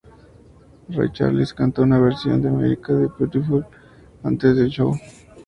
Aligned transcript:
Ray 0.89 1.09
Charles 1.11 1.53
cantó 1.53 1.83
una 1.83 1.99
versión 1.99 2.41
de 2.41 2.49
"America 2.49 2.87
The 2.91 3.13
Beautiful" 3.19 3.67
antes 4.23 4.55
del 4.55 4.69
show. 4.69 4.97